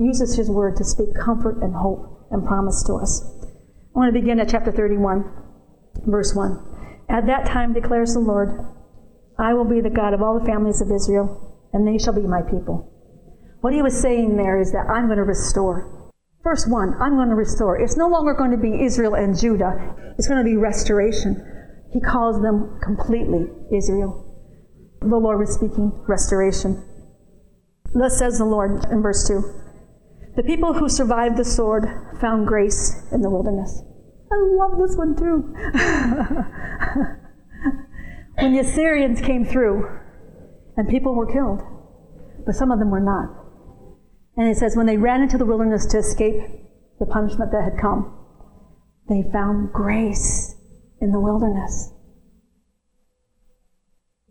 [0.00, 3.22] uses His word to speak comfort and hope and promise to us.
[3.94, 5.24] I want to begin at chapter 31,
[6.06, 6.67] verse 1.
[7.08, 8.50] At that time, declares the Lord,
[9.38, 12.26] I will be the God of all the families of Israel, and they shall be
[12.26, 12.92] my people.
[13.60, 16.12] What he was saying there is that I'm going to restore.
[16.42, 17.80] Verse 1, I'm going to restore.
[17.80, 21.36] It's no longer going to be Israel and Judah, it's going to be restoration.
[21.92, 24.24] He calls them completely Israel.
[25.00, 26.84] The Lord was speaking restoration.
[27.94, 29.42] Thus says the Lord in verse 2
[30.36, 31.86] The people who survived the sword
[32.20, 33.82] found grace in the wilderness.
[34.30, 35.54] I love this one too.
[38.38, 39.88] when the Assyrians came through
[40.76, 41.62] and people were killed,
[42.44, 43.34] but some of them were not.
[44.36, 46.42] And it says, when they ran into the wilderness to escape
[47.00, 48.14] the punishment that had come,
[49.08, 50.54] they found grace
[51.00, 51.92] in the wilderness.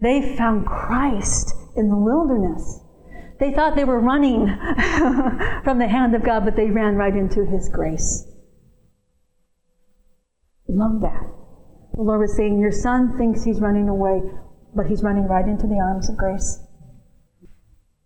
[0.01, 2.81] They found Christ in the wilderness.
[3.39, 4.47] They thought they were running
[5.63, 8.26] from the hand of God, but they ran right into His grace.
[10.67, 11.23] Love that.
[11.93, 14.21] The Lord was saying, Your son thinks he's running away,
[14.75, 16.59] but he's running right into the arms of grace.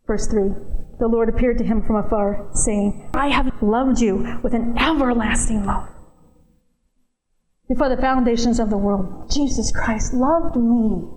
[0.08, 0.50] Verse 3
[1.00, 5.66] The Lord appeared to him from afar, saying, I have loved you with an everlasting
[5.66, 5.90] love.
[7.68, 11.08] Before the foundations of the world, Jesus Christ loved me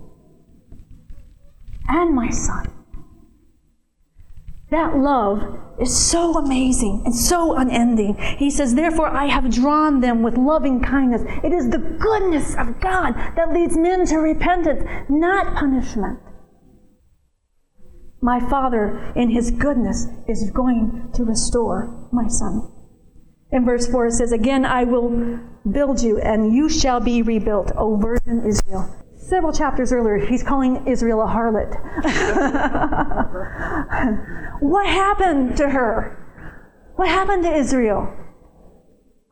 [1.87, 2.71] and my son.
[4.71, 8.15] That love is so amazing and so unending.
[8.37, 11.21] He says, Therefore, I have drawn them with loving kindness.
[11.43, 16.19] It is the goodness of God that leads men to repentance, not punishment.
[18.21, 22.71] My Father, in His goodness, is going to restore my son.
[23.51, 25.39] In verse 4, it says, Again, I will
[25.69, 28.89] build you, and you shall be rebuilt, O virgin Israel.
[29.15, 31.71] Several chapters earlier, he's calling Israel a harlot.
[34.59, 36.17] what happened to her?
[36.95, 38.13] What happened to Israel?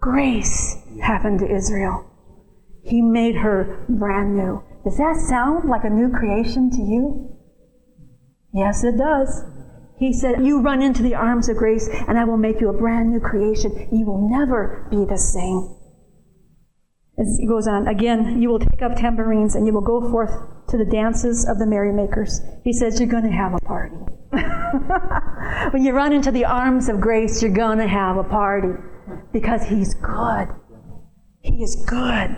[0.02, 2.10] Grace happened to Israel.
[2.84, 4.64] He made her brand new.
[4.84, 7.38] Does that sound like a new creation to you?
[8.54, 9.46] Yes, it does.
[9.98, 12.78] He said, You run into the arms of grace, and I will make you a
[12.78, 13.88] brand new creation.
[13.92, 15.78] You will never be the same.
[17.18, 20.32] As it goes on, again, you will take up tambourines and you will go forth
[20.70, 22.42] to the dances of the merrymakers.
[22.64, 23.96] He says, You're going to have a party.
[25.72, 28.70] when you run into the arms of grace, you're going to have a party
[29.32, 30.48] because He's good.
[31.42, 32.36] He is good.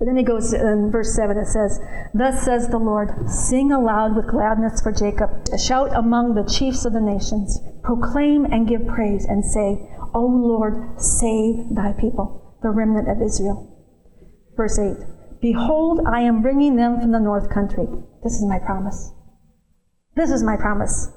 [0.00, 1.78] But then he goes in verse 7, it says,
[2.14, 6.94] Thus says the Lord, sing aloud with gladness for Jacob, shout among the chiefs of
[6.94, 13.08] the nations, proclaim and give praise, and say, O Lord, save thy people, the remnant
[13.08, 13.66] of Israel.
[14.56, 14.96] Verse 8,
[15.40, 17.86] Behold, I am bringing them from the north country.
[18.22, 19.12] This is my promise.
[20.14, 21.08] This is my promise.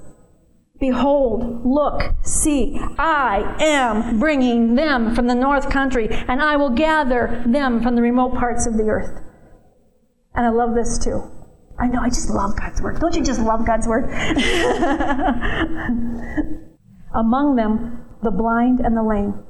[0.80, 7.42] Behold, look, see, I am bringing them from the north country, and I will gather
[7.46, 9.22] them from the remote parts of the earth.
[10.34, 11.30] And I love this too.
[11.78, 13.00] I know, I just love God's word.
[13.00, 14.04] Don't you just love God's word?
[17.14, 19.44] Among them, the blind and the lame,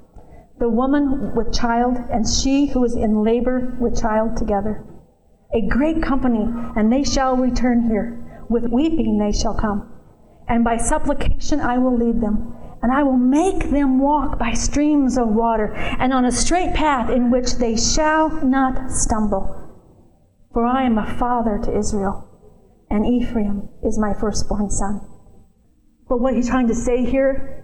[0.58, 4.84] the woman with child, and she who is in labor with child together.
[5.52, 6.46] A great company,
[6.76, 8.20] and they shall return here.
[8.48, 9.94] With weeping they shall come
[10.48, 12.54] and by supplication I will lead them.
[12.82, 17.08] And I will make them walk by streams of water, and on a straight path
[17.08, 19.72] in which they shall not stumble.
[20.52, 22.28] For I am a father to Israel,
[22.90, 25.00] and Ephraim is my firstborn son.
[26.10, 27.63] But what he's trying to say here,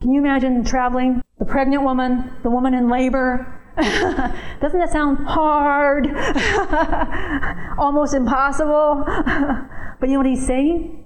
[0.00, 1.22] can you imagine traveling?
[1.38, 6.06] The pregnant woman, the woman in labor, doesn't that sound hard?
[7.78, 9.04] Almost impossible?
[10.00, 11.04] but you know what he's saying?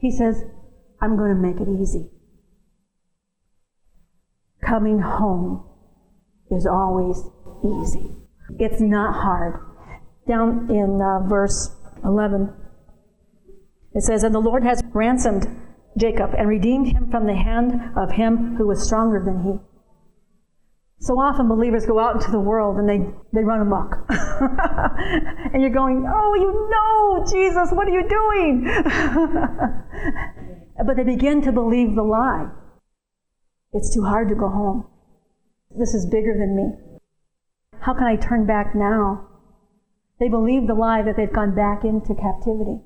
[0.00, 0.42] He says,
[1.00, 2.10] I'm going to make it easy.
[4.64, 5.68] Coming home
[6.50, 7.22] is always
[7.64, 8.16] easy.
[8.58, 9.60] It's not hard.
[10.28, 11.74] Down in uh, verse
[12.04, 12.52] 11,
[13.94, 15.46] it says, And the Lord has ransomed
[15.96, 19.58] Jacob and redeemed him from the hand of him who was stronger than he.
[20.98, 23.00] So often believers go out into the world and they,
[23.32, 24.06] they run amok.
[24.08, 28.64] and you're going, Oh, you know, Jesus, what are you doing?
[30.86, 32.48] but they begin to believe the lie.
[33.72, 34.86] It's too hard to go home.
[35.78, 36.72] This is bigger than me.
[37.80, 39.28] How can I turn back now?
[40.18, 42.80] They believe the lie that they've gone back into captivity.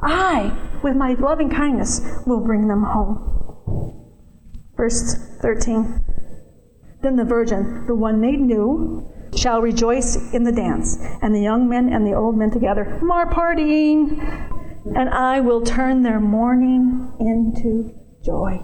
[0.00, 3.28] I, with my loving kindness, will bring them home.
[4.76, 6.04] Verse 13.
[7.02, 11.68] Then the virgin, the one made new, shall rejoice in the dance, and the young
[11.68, 14.18] men and the old men together, more partying,
[14.96, 18.60] and I will turn their mourning into joy.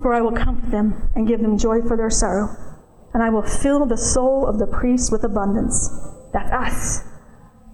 [0.00, 2.48] For I will comfort them and give them joy for their sorrow,
[3.14, 5.88] and I will fill the soul of the priest with abundance.
[6.32, 7.04] That's us.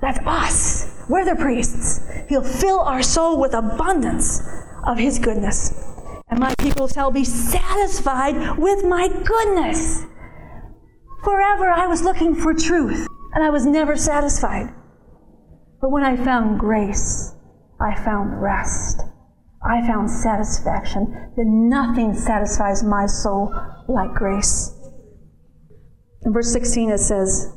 [0.00, 0.97] That's us.
[1.09, 2.00] We're the priests.
[2.28, 4.42] He'll fill our soul with abundance
[4.84, 5.88] of His goodness
[6.30, 10.04] and my people shall be satisfied with my goodness.
[11.24, 14.72] Forever I was looking for truth, and I was never satisfied.
[15.80, 17.34] But when I found grace,
[17.80, 19.00] I found rest.
[19.62, 21.32] I found satisfaction.
[21.36, 23.54] Then nothing satisfies my soul
[23.88, 24.72] like grace.
[26.22, 27.52] In verse 16 it says,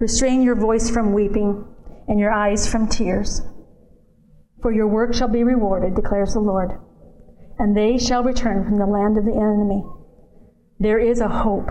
[0.00, 1.64] Restrain your voice from weeping
[2.10, 3.40] and your eyes from tears,
[4.60, 6.72] for your work shall be rewarded, declares the Lord
[7.60, 9.84] and they shall return from the land of the enemy.
[10.78, 11.68] There is a hope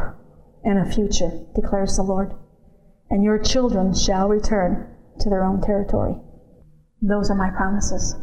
[0.63, 2.31] and a future, declares the Lord,
[3.09, 4.87] and your children shall return
[5.19, 6.13] to their own territory.
[7.01, 8.15] Those are my promises.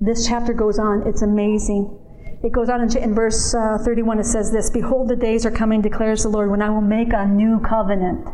[0.00, 1.06] This chapter goes on.
[1.06, 2.00] It's amazing.
[2.42, 4.20] It goes on in, verse uh, 31.
[4.20, 7.12] It says this Behold, the days are coming, declares the Lord, when I will make
[7.12, 8.26] a new covenant.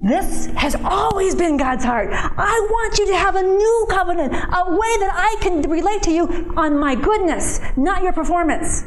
[0.00, 2.10] This has always been God's heart.
[2.12, 6.12] I want you to have a new covenant, a way that I can relate to
[6.12, 8.84] you on my goodness, not your performance.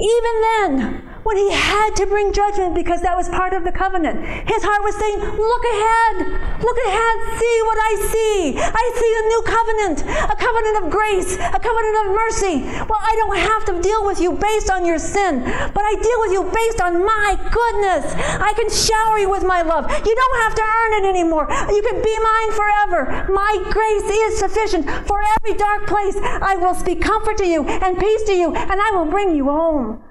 [0.00, 4.20] Even then, when he had to bring judgment because that was part of the covenant.
[4.48, 6.16] His heart was saying, Look ahead,
[6.62, 8.36] look ahead, see what I see.
[8.58, 9.98] I see a new covenant,
[10.30, 12.56] a covenant of grace, a covenant of mercy.
[12.86, 16.18] Well, I don't have to deal with you based on your sin, but I deal
[16.22, 18.14] with you based on my goodness.
[18.40, 19.90] I can shower you with my love.
[19.90, 21.46] You don't have to earn it anymore.
[21.68, 23.28] You can be mine forever.
[23.32, 26.16] My grace is sufficient for every dark place.
[26.22, 29.44] I will speak comfort to you and peace to you, and I will bring you
[29.44, 30.02] home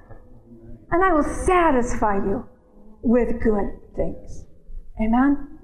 [0.91, 2.47] and I will satisfy you
[3.01, 4.45] with good things.
[5.01, 5.59] Amen?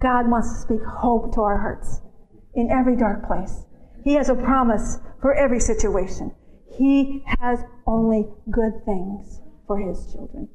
[0.00, 2.00] God wants to speak hope to our hearts
[2.54, 3.64] in every dark place.
[4.04, 6.32] He has a promise for every situation.
[6.76, 10.48] He has only good things for his children.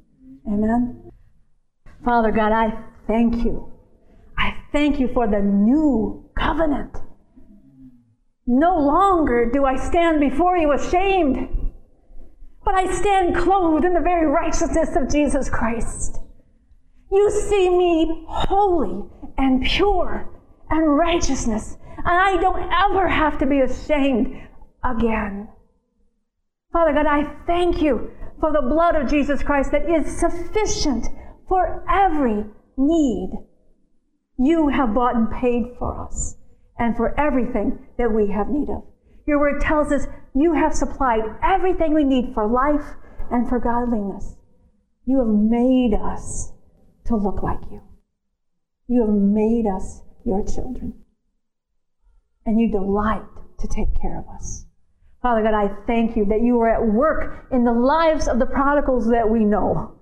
[0.47, 1.11] Amen?
[2.03, 2.77] Father God, I
[3.07, 3.71] thank you.
[4.37, 6.95] I thank you for the new covenant.
[8.45, 11.58] No longer do I stand before you ashamed
[12.69, 16.19] but I stand clothed in the very righteousness of Jesus Christ.
[17.11, 19.09] You see me holy
[19.39, 20.29] and pure
[20.69, 24.39] and righteousness, and I don't ever have to be ashamed
[24.83, 25.47] again.
[26.71, 31.07] Father God, I thank you for the blood of Jesus Christ that is sufficient
[31.47, 32.45] for every
[32.77, 33.31] need.
[34.37, 36.35] You have bought and paid for us
[36.77, 38.83] and for everything that we have need of.
[39.25, 40.05] Your word tells us
[40.41, 42.95] you have supplied everything we need for life
[43.31, 44.35] and for godliness.
[45.05, 46.53] You have made us
[47.05, 47.81] to look like you.
[48.87, 50.93] You have made us your children.
[52.45, 53.25] And you delight
[53.59, 54.65] to take care of us.
[55.21, 58.45] Father God, I thank you that you are at work in the lives of the
[58.45, 59.95] prodigals that we know.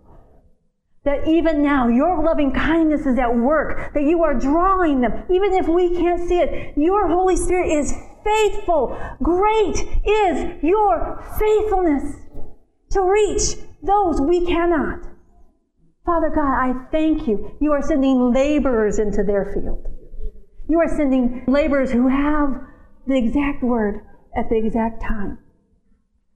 [1.05, 5.53] That even now, your loving kindness is at work, that you are drawing them, even
[5.53, 6.77] if we can't see it.
[6.77, 7.93] Your Holy Spirit is
[8.27, 8.97] faithful.
[9.23, 9.75] Great
[10.05, 12.15] is your faithfulness
[12.91, 15.03] to reach those we cannot.
[16.05, 17.57] Father God, I thank you.
[17.59, 19.85] You are sending laborers into their field.
[20.69, 22.61] You are sending laborers who have
[23.07, 24.01] the exact word
[24.35, 25.39] at the exact time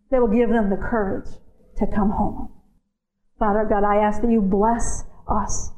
[0.09, 1.29] that will give them the courage
[1.77, 2.49] to come home.
[3.39, 5.71] Father God, I ask that you bless us,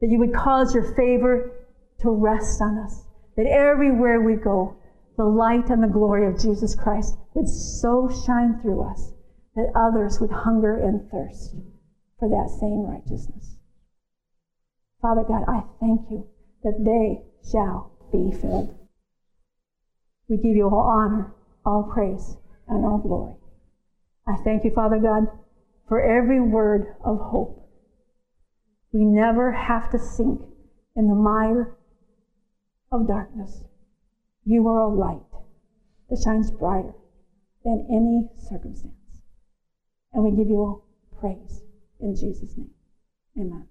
[0.00, 1.52] that you would cause your favor
[2.00, 3.04] to rest on us,
[3.36, 4.77] that everywhere we go,
[5.18, 9.12] the light and the glory of Jesus Christ would so shine through us
[9.56, 11.56] that others would hunger and thirst
[12.20, 13.56] for that same righteousness.
[15.02, 16.24] Father God, I thank you
[16.62, 18.74] that they shall be filled.
[20.28, 21.34] We give you all honor,
[21.66, 22.36] all praise,
[22.68, 23.34] and all glory.
[24.24, 25.26] I thank you, Father God,
[25.88, 27.68] for every word of hope.
[28.92, 30.42] We never have to sink
[30.94, 31.76] in the mire
[32.92, 33.64] of darkness.
[34.44, 35.20] You are a light
[36.08, 36.94] that shines brighter
[37.64, 38.94] than any circumstance.
[40.12, 40.84] And we give you all
[41.18, 41.62] praise
[42.00, 42.70] in Jesus' name.
[43.38, 43.66] Amen.